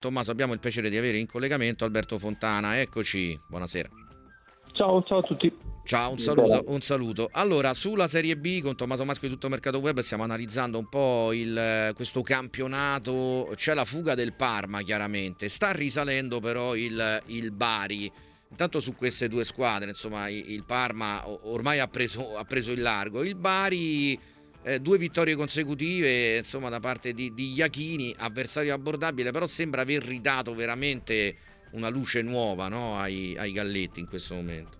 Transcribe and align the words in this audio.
Tommaso, 0.00 0.30
abbiamo 0.30 0.54
il 0.54 0.60
piacere 0.60 0.88
di 0.88 0.96
avere 0.96 1.18
in 1.18 1.26
collegamento 1.26 1.84
Alberto 1.84 2.18
Fontana. 2.18 2.80
Eccoci, 2.80 3.38
buonasera. 3.46 3.86
Ciao, 4.72 5.02
ciao 5.04 5.18
a 5.18 5.22
tutti. 5.22 5.54
Ciao, 5.84 6.12
un 6.12 6.18
saluto, 6.18 6.64
un 6.68 6.80
saluto. 6.80 7.28
Allora, 7.30 7.74
sulla 7.74 8.06
Serie 8.06 8.38
B 8.38 8.62
con 8.62 8.76
Tommaso 8.76 9.04
Maschio 9.04 9.28
di 9.28 9.34
tutto 9.34 9.50
Mercato 9.50 9.78
Web 9.78 9.98
stiamo 9.98 10.22
analizzando 10.22 10.78
un 10.78 10.88
po' 10.88 11.34
il, 11.34 11.92
questo 11.94 12.22
campionato. 12.22 13.52
C'è 13.54 13.74
la 13.74 13.84
fuga 13.84 14.14
del 14.14 14.32
Parma, 14.32 14.80
chiaramente. 14.80 15.50
Sta 15.50 15.70
risalendo 15.72 16.40
però 16.40 16.74
il, 16.74 17.22
il 17.26 17.50
Bari. 17.50 18.10
Intanto 18.48 18.80
su 18.80 18.94
queste 18.94 19.28
due 19.28 19.44
squadre, 19.44 19.90
insomma, 19.90 20.30
il 20.30 20.64
Parma 20.64 21.22
ormai 21.26 21.78
ha 21.78 21.88
preso, 21.88 22.38
ha 22.38 22.44
preso 22.44 22.72
il 22.72 22.80
largo. 22.80 23.22
Il 23.22 23.34
Bari 23.34 24.18
eh, 24.62 24.80
due 24.80 24.98
vittorie 24.98 25.36
consecutive 25.36 26.38
insomma, 26.38 26.68
da 26.68 26.80
parte 26.80 27.12
di, 27.12 27.32
di 27.34 27.52
Iachini, 27.52 28.14
avversario 28.18 28.74
abbordabile, 28.74 29.30
però 29.30 29.46
sembra 29.46 29.82
aver 29.82 30.02
ridato 30.02 30.54
veramente 30.54 31.36
una 31.72 31.88
luce 31.88 32.22
nuova 32.22 32.68
no? 32.68 32.96
ai, 32.96 33.36
ai 33.38 33.52
Galletti 33.52 34.00
in 34.00 34.06
questo 34.06 34.34
momento. 34.34 34.78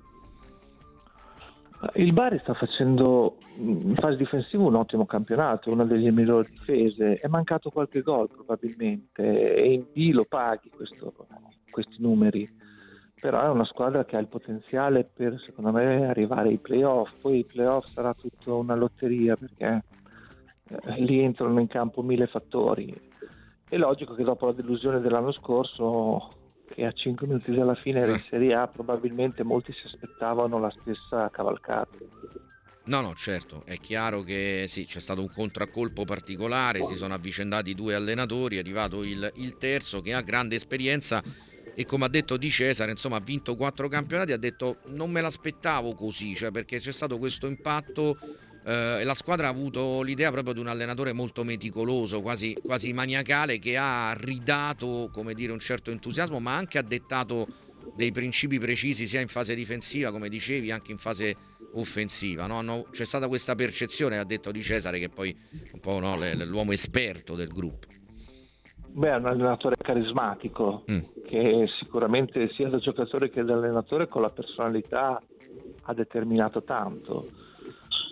Il 1.94 2.12
Bari 2.12 2.38
sta 2.42 2.52
facendo 2.52 3.38
in 3.56 3.94
fase 3.94 4.18
difensiva 4.18 4.64
un 4.64 4.74
ottimo 4.74 5.06
campionato, 5.06 5.72
una 5.72 5.86
delle 5.86 6.10
migliori 6.10 6.50
difese. 6.50 7.14
È 7.14 7.26
mancato 7.26 7.70
qualche 7.70 8.02
gol 8.02 8.28
probabilmente 8.28 9.54
e 9.54 9.72
in 9.72 9.86
B 9.90 10.12
lo 10.12 10.26
paghi 10.26 10.68
questo, 10.68 11.14
questi 11.70 11.96
numeri 12.00 12.46
però 13.20 13.42
è 13.42 13.48
una 13.48 13.66
squadra 13.66 14.04
che 14.04 14.16
ha 14.16 14.20
il 14.20 14.28
potenziale 14.28 15.04
per 15.04 15.38
secondo 15.44 15.70
me 15.72 16.08
arrivare 16.08 16.48
ai 16.48 16.56
playoff, 16.56 17.10
poi 17.20 17.40
i 17.40 17.44
playoff 17.44 17.86
sarà 17.92 18.14
tutta 18.14 18.54
una 18.54 18.74
lotteria 18.74 19.36
perché 19.36 19.84
eh, 20.68 21.00
lì 21.02 21.20
entrano 21.20 21.60
in 21.60 21.66
campo 21.66 22.02
mille 22.02 22.26
fattori. 22.26 23.08
È 23.68 23.76
logico 23.76 24.14
che 24.14 24.24
dopo 24.24 24.46
la 24.46 24.52
delusione 24.52 25.00
dell'anno 25.00 25.32
scorso, 25.32 26.34
che 26.66 26.86
a 26.86 26.92
5 26.92 27.26
minuti 27.26 27.54
dalla 27.54 27.74
fine 27.74 28.00
era 28.00 28.12
in 28.12 28.24
Serie 28.28 28.54
A, 28.54 28.66
probabilmente 28.66 29.44
molti 29.44 29.72
si 29.72 29.86
aspettavano 29.86 30.58
la 30.58 30.74
stessa 30.80 31.28
cavalcata. 31.30 31.98
No, 32.86 33.00
no, 33.02 33.14
certo, 33.14 33.62
è 33.66 33.76
chiaro 33.76 34.22
che 34.22 34.64
sì, 34.66 34.84
c'è 34.84 34.98
stato 34.98 35.20
un 35.20 35.30
contraccolpo 35.30 36.04
particolare, 36.04 36.82
si 36.82 36.96
sono 36.96 37.14
avvicendati 37.14 37.74
due 37.74 37.94
allenatori, 37.94 38.56
è 38.56 38.60
arrivato 38.60 39.04
il, 39.04 39.30
il 39.36 39.58
terzo 39.58 40.00
che 40.00 40.14
ha 40.14 40.22
grande 40.22 40.56
esperienza 40.56 41.22
e 41.74 41.84
come 41.84 42.04
ha 42.04 42.08
detto 42.08 42.36
Di 42.36 42.50
Cesare, 42.50 42.90
insomma, 42.90 43.16
ha 43.16 43.20
vinto 43.20 43.56
quattro 43.56 43.88
campionati, 43.88 44.32
ha 44.32 44.36
detto 44.36 44.78
non 44.86 45.10
me 45.10 45.20
l'aspettavo 45.20 45.94
così, 45.94 46.34
cioè 46.34 46.50
perché 46.50 46.78
c'è 46.78 46.92
stato 46.92 47.18
questo 47.18 47.46
impatto 47.46 48.18
eh, 48.64 49.04
la 49.04 49.14
squadra 49.14 49.46
ha 49.46 49.50
avuto 49.50 50.02
l'idea 50.02 50.30
proprio 50.30 50.52
di 50.52 50.60
un 50.60 50.66
allenatore 50.66 51.12
molto 51.12 51.44
meticoloso, 51.44 52.20
quasi, 52.20 52.56
quasi 52.62 52.92
maniacale, 52.92 53.58
che 53.58 53.76
ha 53.76 54.14
ridato, 54.18 55.10
dire, 55.34 55.52
un 55.52 55.58
certo 55.58 55.90
entusiasmo, 55.90 56.40
ma 56.40 56.56
anche 56.56 56.78
ha 56.78 56.82
dettato 56.82 57.46
dei 57.96 58.12
principi 58.12 58.58
precisi 58.58 59.06
sia 59.06 59.20
in 59.20 59.28
fase 59.28 59.54
difensiva, 59.54 60.10
come 60.10 60.28
dicevi, 60.28 60.70
anche 60.70 60.92
in 60.92 60.98
fase 60.98 61.34
offensiva. 61.72 62.46
No? 62.46 62.60
No, 62.60 62.86
c'è 62.90 63.04
stata 63.04 63.28
questa 63.28 63.54
percezione, 63.54 64.18
ha 64.18 64.24
detto 64.24 64.50
Di 64.50 64.62
Cesare, 64.62 64.98
che 64.98 65.08
poi 65.08 65.34
un 65.72 65.80
po' 65.80 65.98
no, 65.98 66.16
l'uomo 66.44 66.72
esperto 66.72 67.34
del 67.34 67.48
gruppo. 67.48 67.99
Beh, 68.92 69.10
è 69.10 69.16
un 69.16 69.26
allenatore 69.26 69.76
carismatico 69.76 70.82
mm. 70.90 70.98
che 71.24 71.68
sicuramente 71.78 72.48
sia 72.50 72.68
da 72.68 72.78
giocatore 72.78 73.30
che 73.30 73.44
da 73.44 73.54
allenatore 73.54 74.08
con 74.08 74.22
la 74.22 74.30
personalità 74.30 75.20
ha 75.82 75.94
determinato 75.94 76.62
tanto. 76.62 77.28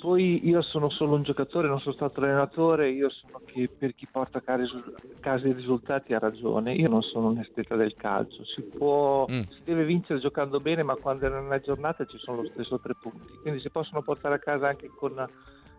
Poi 0.01 0.47
io 0.47 0.63
sono 0.63 0.91
solo 0.91 1.17
un 1.17 1.25
giocatore, 1.25 1.67
non 1.67 1.81
sono 1.81 1.95
stato 1.95 2.21
allenatore, 2.21 2.91
io 2.91 3.11
sono 3.11 3.41
che 3.45 3.69
per 3.69 3.97
chi 3.97 4.07
porta 4.09 4.39
a 4.39 4.43
casa 4.43 5.49
i 5.49 5.53
risultati 5.53 6.15
ha 6.15 6.21
ragione, 6.21 6.73
io 6.73 6.89
non 6.89 7.03
sono 7.03 7.31
un 7.31 7.39
esteta 7.39 7.75
del 7.75 7.95
calcio, 7.97 8.45
si, 8.45 8.63
può, 8.63 9.27
mm. 9.29 9.41
si 9.41 9.63
deve 9.65 9.85
vincere 9.85 10.21
giocando 10.21 10.61
bene 10.61 10.85
ma 10.85 10.95
quando 10.95 11.27
è 11.27 11.29
nella 11.29 11.59
giornata 11.59 12.05
ci 12.05 12.19
sono 12.19 12.43
lo 12.43 12.49
stesso 12.53 12.79
tre 12.79 12.95
punti, 12.95 13.33
quindi 13.43 13.59
si 13.59 13.71
possono 13.71 14.03
portare 14.03 14.37
a 14.37 14.39
casa 14.39 14.69
anche 14.69 14.89
con, 14.95 15.15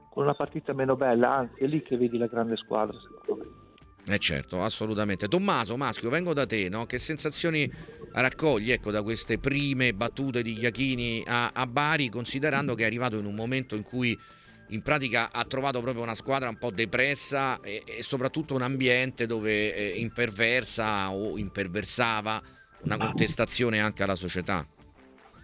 con 0.09 0.23
una 0.23 0.34
partita 0.34 0.73
meno 0.73 0.97
bella, 0.97 1.35
anzi 1.35 1.63
è 1.63 1.68
lì 1.68 1.81
che 1.81 1.96
vedi 1.96 2.18
la 2.18 2.28
grande 2.28 2.57
squadra 2.57 2.97
secondo 3.00 3.41
me. 3.41 3.59
Eh 4.12 4.18
certo, 4.18 4.59
assolutamente. 4.64 5.28
Tommaso, 5.28 5.78
Maschio, 5.78 6.09
vengo 6.09 6.34
da 6.34 6.47
te, 6.47 6.68
no? 6.68 6.88
Che 6.88 6.97
sensazioni 6.97 7.72
raccogli 8.14 8.72
ecco, 8.72 8.90
da 8.90 9.03
queste 9.03 9.38
prime 9.38 9.94
battute 9.94 10.42
di 10.42 10.58
Iachini 10.58 11.24
a, 11.28 11.52
a, 11.53 11.68
Bari, 11.68 12.09
considerando 12.09 12.74
che 12.74 12.84
è 12.84 12.86
arrivato 12.88 13.20
in 13.20 13.25
un 13.25 13.36
momento 13.36 13.75
in 13.75 13.84
cui 13.84 14.18
in 14.70 14.81
pratica 14.81 15.30
ha 15.31 15.46
trovato 15.46 15.80
proprio 15.81 16.02
una 16.02 16.16
squadra 16.16 16.50
un 16.50 16.58
po' 16.58 16.72
depressa 16.72 17.59
e, 17.62 17.84
e 17.86 18.02
soprattutto 18.02 18.56
un 18.56 18.64
ambiente 18.64 19.28
dove 19.28 19.75
eh, 19.75 20.00
imperversa 20.00 21.12
o 21.12 21.38
imperversava 21.38 22.41
una 22.86 22.97
contestazione 22.97 23.80
anche 23.80 24.02
alla 24.02 24.16
società. 24.16 24.66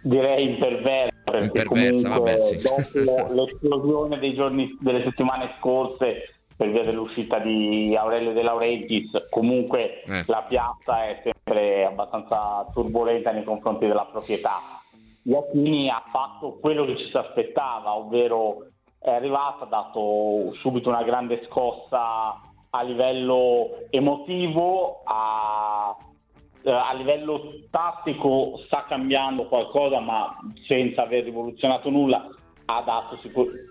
Direi 0.02 0.50
imperversa, 0.50 1.38
imperversa, 1.38 2.08
vabbè, 2.08 2.40
sì. 2.40 2.56
dopo 2.58 3.30
l'esplosione 3.32 4.18
dei 4.18 4.34
giorni, 4.34 4.76
delle 4.80 5.04
settimane 5.04 5.54
scorse 5.60 6.35
per 6.56 6.70
via 6.70 6.82
dell'uscita 6.82 7.38
di 7.38 7.94
Aurelio 7.94 8.32
De 8.32 8.42
Laurentiis, 8.42 9.10
comunque 9.28 10.02
eh. 10.02 10.24
la 10.26 10.42
piazza 10.48 11.04
è 11.04 11.20
sempre 11.22 11.84
abbastanza 11.84 12.66
turbolenta 12.72 13.30
nei 13.30 13.44
confronti 13.44 13.86
della 13.86 14.06
proprietà. 14.06 14.58
Iacchini 15.22 15.90
ha 15.90 16.02
fatto 16.06 16.58
quello 16.58 16.84
che 16.84 16.96
ci 16.96 17.10
si 17.10 17.16
aspettava, 17.16 17.94
ovvero 17.94 18.68
è 18.98 19.10
arrivato, 19.10 19.64
ha 19.64 19.66
dato 19.66 20.54
subito 20.60 20.88
una 20.88 21.02
grande 21.02 21.44
scossa 21.46 22.40
a 22.70 22.82
livello 22.82 23.86
emotivo, 23.90 25.02
a, 25.04 25.94
eh, 26.62 26.70
a 26.70 26.92
livello 26.94 27.66
tattico 27.70 28.60
sta 28.66 28.84
cambiando 28.88 29.46
qualcosa 29.46 30.00
ma 30.00 30.36
senza 30.66 31.02
aver 31.02 31.24
rivoluzionato 31.24 31.90
nulla 31.90 32.28
ha 32.66 32.82
dato 32.82 33.18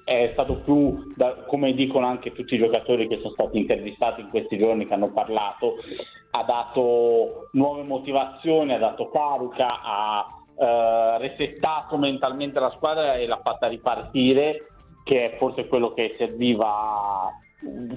è 0.05 0.29
stato 0.33 0.61
più, 0.61 1.13
da, 1.15 1.43
come 1.47 1.73
dicono 1.73 2.07
anche 2.07 2.31
tutti 2.31 2.55
i 2.55 2.57
giocatori 2.57 3.07
che 3.07 3.17
sono 3.17 3.33
stati 3.33 3.57
intervistati 3.57 4.21
in 4.21 4.29
questi 4.29 4.57
giorni, 4.57 4.87
che 4.87 4.93
hanno 4.93 5.11
parlato, 5.11 5.75
ha 6.31 6.43
dato 6.43 7.49
nuove 7.51 7.83
motivazioni, 7.83 8.73
ha 8.73 8.79
dato 8.79 9.09
carica, 9.09 9.81
ha 9.81 10.25
eh, 10.57 11.17
resettato 11.17 11.97
mentalmente 11.97 12.59
la 12.59 12.71
squadra 12.71 13.15
e 13.15 13.25
l'ha 13.25 13.41
fatta 13.43 13.67
ripartire, 13.67 14.67
che 15.03 15.33
è 15.33 15.37
forse 15.37 15.67
quello 15.67 15.93
che 15.93 16.15
serviva, 16.17 17.29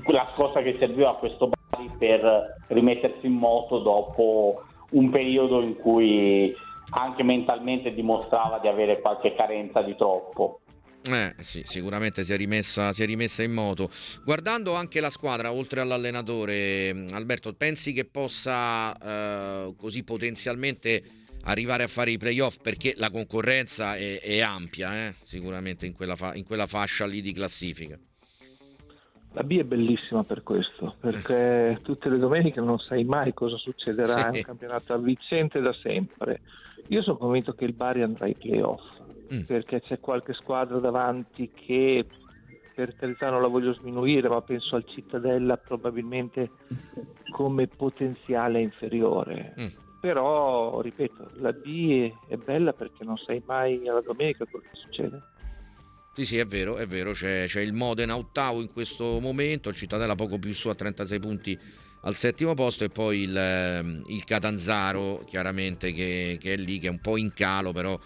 la 0.07 0.33
scossa 0.35 0.63
che 0.63 0.77
serviva 0.79 1.11
a 1.11 1.15
questo 1.15 1.49
Bari 1.49 1.91
per 1.97 2.57
rimettersi 2.69 3.27
in 3.27 3.35
moto 3.35 3.79
dopo 3.79 4.63
un 4.91 5.11
periodo 5.11 5.61
in 5.61 5.77
cui 5.77 6.55
anche 6.91 7.23
mentalmente 7.23 7.93
dimostrava 7.93 8.59
di 8.59 8.69
avere 8.69 9.01
qualche 9.01 9.35
carenza 9.35 9.83
di 9.83 9.95
troppo. 9.95 10.61
Eh, 11.05 11.35
sì, 11.39 11.63
sicuramente 11.65 12.23
si 12.25 12.33
è, 12.33 12.37
rimessa, 12.37 12.93
si 12.93 13.03
è, 13.03 13.07
rimessa, 13.07 13.43
in 13.43 13.53
moto. 13.53 13.89
Guardando 14.25 14.75
anche 14.75 15.01
la 15.01 15.11
squadra, 15.11 15.53
oltre 15.53 15.81
all'allenatore, 15.81 16.93
mm, 16.93 17.09
Alberto, 17.13 17.55
pensi 17.55 17.93
che 17.93 18.05
possa 18.05 18.97
eh, 18.99 19.75
così 19.77 20.03
potenzialmente 20.03 21.03
arrivare 21.45 21.85
a 21.85 21.87
fare 21.87 22.11
i 22.11 22.19
playoff? 22.19 22.59
Perché 22.61 22.95
la 22.97 23.11
concorrenza 23.11 23.97
è, 23.97 24.21
è 24.21 24.41
ampia, 24.41 25.07
eh? 25.07 25.15
sicuramente 25.23 25.87
in 25.87 25.95
quella, 25.95 26.17
fa- 26.17 26.35
in 26.35 26.45
quella, 26.45 26.67
fascia 26.67 27.07
lì 27.07 27.21
di 27.21 27.33
classifica. 27.33 27.99
La 29.33 29.45
B 29.45 29.59
è 29.59 29.65
bellissima 29.65 30.25
per 30.25 30.43
questo, 30.43 30.97
perché 31.01 31.79
tutte 31.83 32.09
le 32.09 32.19
domeniche 32.19 32.61
non 32.61 32.79
sai 32.79 33.05
mai 33.05 33.33
cosa 33.35 33.57
succederà, 33.57 34.19
sì. 34.19 34.25
è 34.25 34.29
un 34.29 34.43
campionato 34.43 34.93
avvincente 34.95 35.61
da 35.61 35.73
sempre. 35.75 36.41
Io 36.89 37.03
sono 37.03 37.19
convinto 37.19 37.53
che 37.53 37.65
il 37.65 37.75
Bari 37.75 38.03
andrà 38.03 38.25
ai 38.25 38.35
playoff 38.35 38.97
mm. 39.33 39.43
perché 39.43 39.81
c'è 39.81 40.01
qualche 40.01 40.33
squadra 40.35 40.79
davanti 40.79 41.51
che 41.53 42.07
per 42.75 42.95
carità 42.95 43.29
non 43.29 43.43
la 43.43 43.49
voglio 43.49 43.75
sminuire, 43.75 44.29
ma 44.29 44.41
penso 44.41 44.77
al 44.77 44.85
Cittadella 44.87 45.57
probabilmente 45.57 46.51
come 47.33 47.67
potenziale 47.67 48.61
inferiore. 48.61 49.55
Mm. 49.61 49.67
Però, 50.01 50.81
ripeto, 50.81 51.31
la 51.39 51.53
B 51.53 52.13
è 52.29 52.37
bella 52.37 52.73
perché 52.73 53.03
non 53.03 53.17
sai 53.17 53.43
mai 53.45 53.89
alla 53.89 54.01
domenica 54.01 54.45
quello 54.45 54.65
che 54.71 54.79
succede. 54.79 55.21
Sì, 56.15 56.25
sì, 56.25 56.39
è 56.39 56.47
vero, 56.47 56.77
è 56.77 56.87
vero, 56.87 57.11
c'è, 57.13 57.47
c'è 57.47 57.61
il 57.61 57.73
Modena 57.73 58.17
ottavo 58.17 58.61
in 58.61 58.73
questo 58.73 59.19
momento, 59.21 59.71
il 59.71 59.75
Cittadella 59.75 60.15
poco 60.15 60.39
più 60.39 60.53
su 60.53 60.69
a 60.69 60.75
36 60.75 61.19
punti 61.19 61.59
al 62.03 62.15
settimo 62.15 62.55
posto 62.55 62.85
e 62.85 62.91
poi 62.91 63.23
il, 63.23 63.37
ehm, 63.37 64.05
il 64.07 64.25
Catanzaro 64.25 65.25
chiaramente 65.27 65.93
che, 65.93 66.39
che, 66.41 66.53
è 66.53 66.57
lì, 66.57 66.79
che 66.79 66.87
è 66.87 66.91
un 66.91 67.01
po' 67.01 67.17
in 67.17 67.33
calo, 67.33 67.73
però 67.73 67.99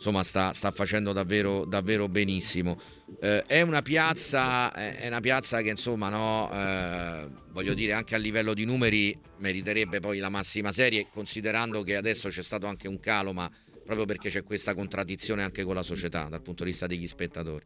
insomma 0.00 0.22
sta, 0.22 0.54
sta 0.54 0.70
facendo 0.70 1.12
davvero, 1.12 1.66
davvero 1.66 2.08
benissimo. 2.08 2.78
Eh, 3.20 3.44
è, 3.44 3.60
una 3.60 3.82
piazza, 3.82 4.72
è 4.72 5.06
una 5.06 5.20
piazza 5.20 5.60
che 5.60 5.68
insomma 5.68 6.08
no, 6.08 6.50
eh, 6.50 7.28
voglio 7.50 7.74
dire 7.74 7.92
anche 7.92 8.14
a 8.14 8.18
livello 8.18 8.54
di 8.54 8.64
numeri 8.64 9.16
meriterebbe 9.38 10.00
poi 10.00 10.18
la 10.18 10.30
massima 10.30 10.72
serie 10.72 11.08
considerando 11.10 11.82
che 11.82 11.96
adesso 11.96 12.30
c'è 12.30 12.42
stato 12.42 12.66
anche 12.66 12.88
un 12.88 12.98
calo 12.98 13.32
ma 13.32 13.50
proprio 13.84 14.06
perché 14.06 14.30
c'è 14.30 14.42
questa 14.42 14.74
contraddizione 14.74 15.42
anche 15.42 15.64
con 15.64 15.74
la 15.74 15.82
società 15.82 16.28
dal 16.30 16.40
punto 16.40 16.64
di 16.64 16.70
vista 16.70 16.86
degli 16.86 17.06
spettatori. 17.06 17.64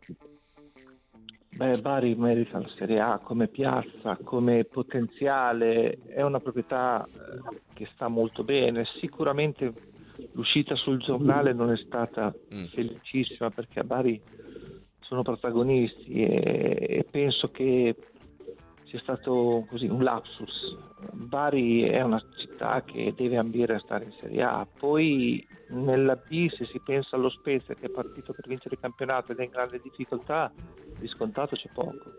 Beh, 1.56 1.78
Bari 1.78 2.16
merita 2.16 2.58
la 2.58 2.70
Serie 2.76 2.98
A 2.98 3.20
come 3.22 3.46
piazza, 3.46 4.18
come 4.24 4.64
potenziale, 4.64 5.98
è 6.08 6.20
una 6.22 6.40
proprietà 6.40 7.06
eh, 7.06 7.60
che 7.74 7.88
sta 7.94 8.08
molto 8.08 8.42
bene. 8.42 8.84
Sicuramente 8.98 9.72
l'uscita 10.32 10.74
sul 10.76 10.98
giornale 10.98 11.52
non 11.52 11.70
è 11.70 11.76
stata 11.76 12.32
mm. 12.54 12.64
felicissima 12.66 13.50
perché 13.50 13.80
a 13.80 13.84
Bari 13.84 14.20
sono 15.00 15.22
protagonisti 15.22 16.24
e, 16.24 17.06
penso 17.10 17.50
che 17.50 17.94
sia 18.84 18.98
stato 19.00 19.66
così 19.68 19.86
un 19.86 20.02
lapsus. 20.02 20.76
Bari 21.12 21.82
è 21.82 22.02
una 22.02 22.22
città 22.38 22.82
che 22.82 23.12
deve 23.16 23.36
ambire 23.36 23.74
a 23.74 23.78
stare 23.80 24.04
in 24.04 24.12
Serie 24.20 24.42
A, 24.42 24.66
poi 24.66 25.46
nella 25.68 26.16
B 26.16 26.48
se 26.50 26.66
si 26.66 26.80
pensa 26.80 27.16
allo 27.16 27.30
Spezia 27.30 27.74
che 27.74 27.86
è 27.86 27.90
partito 27.90 28.32
per 28.32 28.46
vincere 28.46 28.74
il 28.74 28.80
campionato 28.80 29.32
ed 29.32 29.38
è 29.38 29.44
in 29.44 29.50
grande 29.50 29.80
difficoltà, 29.82 30.52
di 30.98 31.08
scontato 31.08 31.56
c'è 31.56 31.68
poco. 31.72 32.12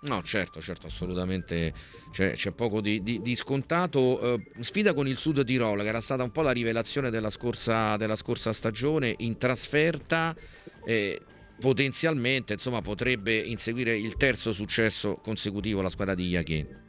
No, 0.00 0.22
certo, 0.22 0.60
certo, 0.60 0.86
assolutamente 0.86 1.72
c'è, 2.12 2.34
c'è 2.34 2.52
poco 2.52 2.80
di, 2.80 3.02
di, 3.02 3.20
di 3.20 3.34
scontato. 3.34 4.20
Eh, 4.20 4.50
sfida 4.60 4.94
con 4.94 5.08
il 5.08 5.16
Sud 5.16 5.44
Tirolo, 5.44 5.82
che 5.82 5.88
era 5.88 6.00
stata 6.00 6.22
un 6.22 6.30
po' 6.30 6.42
la 6.42 6.52
rivelazione 6.52 7.10
della 7.10 7.30
scorsa, 7.30 7.96
della 7.96 8.14
scorsa 8.14 8.52
stagione, 8.52 9.14
in 9.18 9.38
trasferta. 9.38 10.36
Eh, 10.84 11.20
potenzialmente 11.60 12.52
insomma, 12.52 12.80
potrebbe 12.80 13.34
inseguire 13.34 13.96
il 13.96 14.16
terzo 14.16 14.52
successo 14.52 15.16
consecutivo 15.16 15.82
la 15.82 15.88
squadra 15.88 16.14
di 16.14 16.28
Iachin. 16.28 16.86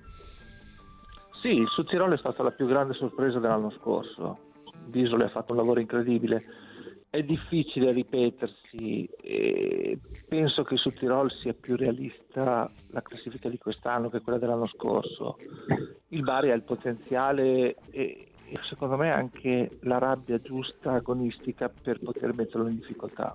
Sì, 1.41 1.47
il 1.47 1.67
Sud 1.69 1.87
Tirolo 1.87 2.13
è 2.13 2.17
stata 2.17 2.43
la 2.43 2.51
più 2.51 2.67
grande 2.67 2.93
sorpresa 2.93 3.39
dell'anno 3.39 3.71
scorso. 3.79 4.51
Bisoli 4.85 5.23
ha 5.23 5.29
fatto 5.29 5.53
un 5.53 5.57
lavoro 5.57 5.79
incredibile. 5.79 6.43
È 7.11 7.23
difficile 7.23 7.91
ripetersi 7.91 9.09
e 9.19 9.97
penso 10.27 10.61
che 10.63 10.77
su 10.77 10.91
Tirol 10.91 11.31
sia 11.41 11.53
più 11.53 11.75
realista 11.75 12.69
la 12.89 13.01
classifica 13.01 13.49
di 13.49 13.57
quest'anno 13.57 14.11
che 14.11 14.21
quella 14.21 14.37
dell'anno 14.37 14.67
scorso. 14.67 15.37
Il 16.09 16.21
Bari 16.21 16.51
ha 16.51 16.53
il 16.53 16.61
potenziale 16.61 17.77
e, 17.89 18.31
e 18.45 18.59
secondo 18.69 18.95
me 18.95 19.11
anche 19.11 19.79
la 19.81 19.97
rabbia 19.97 20.39
giusta 20.39 20.93
agonistica 20.93 21.67
per 21.69 21.99
poter 21.99 22.35
metterlo 22.35 22.67
in 22.67 22.75
difficoltà. 22.75 23.33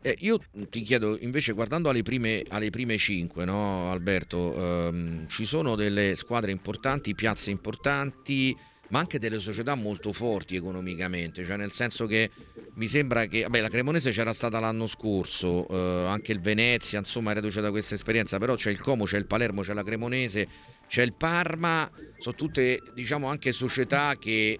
Eh, 0.00 0.16
io 0.18 0.38
ti 0.70 0.82
chiedo 0.82 1.16
invece, 1.18 1.52
guardando 1.52 1.90
alle 1.90 2.02
prime, 2.02 2.42
alle 2.48 2.70
prime 2.70 2.96
cinque, 2.96 3.44
no, 3.44 3.90
Alberto, 3.90 4.52
ehm, 4.54 5.28
ci 5.28 5.44
sono 5.44 5.76
delle 5.76 6.16
squadre 6.16 6.50
importanti, 6.50 7.14
piazze 7.14 7.50
importanti, 7.50 8.56
ma 8.88 9.00
anche 9.00 9.18
delle 9.18 9.38
società 9.38 9.74
molto 9.74 10.12
forti 10.12 10.56
economicamente, 10.56 11.44
cioè 11.44 11.56
nel 11.56 11.72
senso 11.72 12.06
che 12.06 12.30
mi 12.74 12.86
sembra 12.86 13.26
che 13.26 13.42
vabbè, 13.42 13.60
la 13.60 13.68
Cremonese 13.68 14.10
c'era 14.10 14.32
stata 14.32 14.60
l'anno 14.60 14.86
scorso, 14.86 15.68
eh, 15.68 16.06
anche 16.06 16.32
il 16.32 16.40
Venezia, 16.40 16.98
insomma, 16.98 17.32
reduce 17.32 17.60
da 17.60 17.70
questa 17.70 17.94
esperienza, 17.94 18.38
però 18.38 18.54
c'è 18.54 18.70
il 18.70 18.80
Como, 18.80 19.04
c'è 19.04 19.18
il 19.18 19.26
Palermo, 19.26 19.62
c'è 19.62 19.74
la 19.74 19.82
Cremonese, 19.82 20.48
c'è 20.86 21.02
il 21.02 21.12
Parma, 21.12 21.90
sono 22.18 22.34
tutte 22.34 22.80
diciamo 22.94 23.28
anche 23.28 23.52
società 23.52 24.16
che 24.18 24.58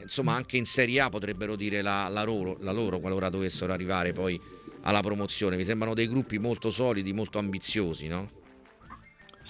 insomma 0.00 0.34
anche 0.34 0.56
in 0.56 0.66
Serie 0.66 1.00
A 1.00 1.08
potrebbero 1.08 1.56
dire 1.56 1.82
la, 1.82 2.08
la, 2.08 2.22
loro, 2.22 2.56
la 2.60 2.72
loro 2.72 3.00
qualora 3.00 3.28
dovessero 3.28 3.72
arrivare 3.72 4.12
poi 4.12 4.40
alla 4.82 5.00
promozione. 5.00 5.56
Mi 5.56 5.64
sembrano 5.64 5.94
dei 5.94 6.08
gruppi 6.08 6.38
molto 6.38 6.70
solidi, 6.70 7.12
molto 7.12 7.38
ambiziosi, 7.38 8.06
no? 8.06 8.30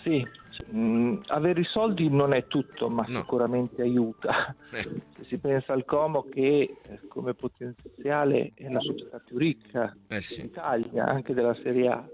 Sì, 0.03 0.27
Mm, 0.75 1.19
avere 1.27 1.61
i 1.61 1.65
soldi 1.65 2.09
non 2.09 2.33
è 2.33 2.47
tutto, 2.47 2.89
ma 2.89 3.05
no. 3.09 3.21
sicuramente 3.21 3.83
aiuta. 3.83 4.55
Eh. 4.73 4.83
Se 5.17 5.25
si 5.25 5.39
pensa 5.39 5.73
al 5.73 5.85
Como 5.85 6.25
che 6.25 6.77
eh, 6.83 7.01
come 7.09 7.35
potenziale 7.35 8.53
è 8.55 8.69
la 8.69 8.81
società 8.81 9.21
più 9.25 9.39
ricca 9.39 9.97
eh 10.09 10.21
sì. 10.21 10.43
d'Italia, 10.43 11.07
anche 11.07 11.35
della 11.35 11.55
Serie 11.63 11.89
A, 11.89 12.05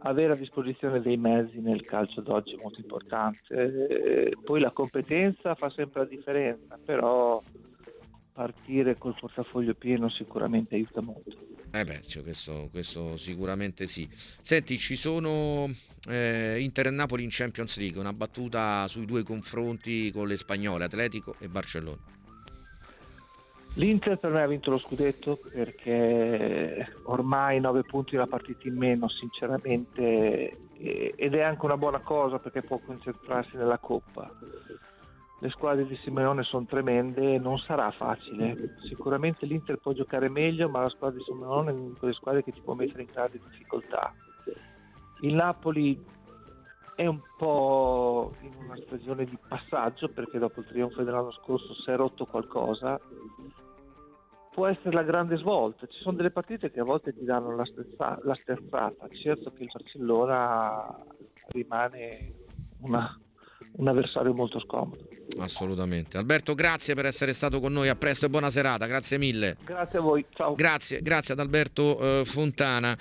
avere 0.00 0.32
a 0.32 0.36
disposizione 0.36 1.00
dei 1.00 1.16
mezzi 1.16 1.60
nel 1.60 1.82
calcio 1.82 2.20
d'oggi 2.20 2.54
è 2.54 2.62
molto 2.62 2.80
importante. 2.80 3.40
Eh, 3.48 4.36
poi 4.44 4.60
la 4.60 4.70
competenza 4.70 5.54
fa 5.54 5.70
sempre 5.70 6.02
la 6.02 6.06
differenza, 6.06 6.78
però 6.84 7.42
partire 8.38 8.96
col 8.96 9.16
portafoglio 9.18 9.74
pieno 9.74 10.08
sicuramente 10.08 10.76
aiuta 10.76 11.00
molto. 11.00 11.36
Eh 11.72 11.84
beh, 11.84 12.02
cioè 12.06 12.22
questo, 12.22 12.68
questo, 12.70 13.16
sicuramente 13.16 13.88
sì. 13.88 14.08
Senti, 14.12 14.78
ci 14.78 14.94
sono 14.94 15.68
eh, 16.08 16.60
Inter 16.60 16.86
e 16.86 16.90
Napoli 16.90 17.24
in 17.24 17.30
Champions 17.32 17.76
League, 17.78 17.98
una 17.98 18.12
battuta 18.12 18.86
sui 18.86 19.06
due 19.06 19.24
confronti 19.24 20.12
con 20.12 20.28
le 20.28 20.36
spagnole, 20.36 20.84
Atletico 20.84 21.34
e 21.40 21.48
Barcellona. 21.48 21.98
L'Inter 23.74 24.18
per 24.18 24.30
me 24.30 24.42
ha 24.42 24.46
vinto 24.46 24.70
lo 24.70 24.78
scudetto 24.78 25.40
perché 25.52 26.94
ormai 27.06 27.58
9 27.58 27.82
punti 27.82 28.14
una 28.14 28.28
partita 28.28 28.68
in 28.68 28.76
meno, 28.76 29.08
sinceramente, 29.08 30.56
ed 30.76 31.34
è 31.34 31.40
anche 31.40 31.64
una 31.64 31.76
buona 31.76 31.98
cosa 31.98 32.38
perché 32.38 32.62
può 32.62 32.78
concentrarsi 32.78 33.56
nella 33.56 33.78
Coppa 33.78 34.32
le 35.40 35.50
squadre 35.50 35.86
di 35.86 35.96
Simeone 36.02 36.42
sono 36.42 36.64
tremende, 36.64 37.38
non 37.38 37.58
sarà 37.58 37.90
facile. 37.92 38.74
Sicuramente 38.88 39.46
l'Inter 39.46 39.78
può 39.78 39.92
giocare 39.92 40.28
meglio, 40.28 40.68
ma 40.68 40.82
la 40.82 40.88
squadra 40.88 41.18
di 41.18 41.24
Simeone 41.24 41.70
è 41.70 41.74
una 41.74 41.88
di 41.90 41.98
quelle 41.98 42.14
squadre 42.14 42.42
che 42.42 42.52
ti 42.52 42.60
può 42.60 42.74
mettere 42.74 43.02
in 43.02 43.10
grande 43.12 43.38
difficoltà. 43.48 44.12
Il 45.20 45.34
Napoli 45.34 46.04
è 46.96 47.06
un 47.06 47.20
po' 47.36 48.34
in 48.40 48.52
una 48.64 48.76
stagione 48.84 49.24
di 49.24 49.38
passaggio 49.48 50.08
perché 50.08 50.38
dopo 50.40 50.60
il 50.60 50.66
trionfo 50.66 51.04
dell'anno 51.04 51.30
scorso 51.30 51.72
si 51.74 51.90
è 51.90 51.94
rotto 51.94 52.26
qualcosa. 52.26 53.00
Può 54.50 54.66
essere 54.66 54.90
la 54.90 55.04
grande 55.04 55.36
svolta. 55.36 55.86
Ci 55.86 56.00
sono 56.00 56.16
delle 56.16 56.32
partite 56.32 56.72
che 56.72 56.80
a 56.80 56.84
volte 56.84 57.14
ti 57.14 57.24
danno 57.24 57.54
la, 57.54 57.64
stezza, 57.64 58.18
la 58.24 58.34
sterzata. 58.34 59.06
Certo 59.10 59.52
che 59.52 59.62
il 59.62 59.70
Barcellona 59.72 61.04
rimane 61.50 62.34
una, 62.80 63.16
un 63.78 63.88
avversario 63.88 64.32
molto 64.32 64.60
scomodo. 64.60 64.96
Assolutamente. 65.38 66.18
Alberto, 66.18 66.54
grazie 66.54 66.94
per 66.94 67.06
essere 67.06 67.32
stato 67.32 67.60
con 67.60 67.72
noi. 67.72 67.88
A 67.88 67.96
presto 67.96 68.26
e 68.26 68.28
buona 68.28 68.50
serata. 68.50 68.86
Grazie 68.86 69.18
mille. 69.18 69.56
Grazie 69.64 69.98
a 69.98 70.02
voi. 70.02 70.24
Ciao. 70.34 70.54
Grazie, 70.54 71.00
grazie 71.00 71.34
ad 71.34 71.40
Alberto 71.40 71.98
eh, 71.98 72.24
Fontana. 72.24 72.96